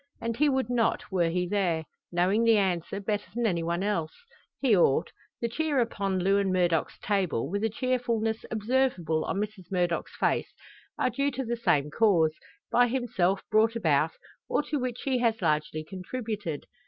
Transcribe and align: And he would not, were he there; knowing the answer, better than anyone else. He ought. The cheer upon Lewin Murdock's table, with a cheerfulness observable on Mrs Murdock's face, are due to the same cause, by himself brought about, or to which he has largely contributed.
And 0.19 0.35
he 0.35 0.49
would 0.49 0.67
not, 0.67 1.11
were 1.11 1.29
he 1.29 1.47
there; 1.47 1.83
knowing 2.11 2.43
the 2.43 2.57
answer, 2.57 2.99
better 2.99 3.29
than 3.35 3.45
anyone 3.45 3.83
else. 3.83 4.13
He 4.59 4.75
ought. 4.75 5.11
The 5.41 5.47
cheer 5.47 5.79
upon 5.79 6.17
Lewin 6.17 6.51
Murdock's 6.51 6.97
table, 7.03 7.47
with 7.47 7.63
a 7.63 7.69
cheerfulness 7.69 8.43
observable 8.49 9.23
on 9.25 9.37
Mrs 9.37 9.71
Murdock's 9.71 10.15
face, 10.19 10.51
are 10.97 11.11
due 11.11 11.29
to 11.29 11.45
the 11.45 11.55
same 11.55 11.91
cause, 11.91 12.33
by 12.71 12.87
himself 12.87 13.43
brought 13.51 13.75
about, 13.75 14.13
or 14.49 14.63
to 14.63 14.79
which 14.79 15.03
he 15.03 15.19
has 15.19 15.39
largely 15.39 15.83
contributed. 15.83 16.65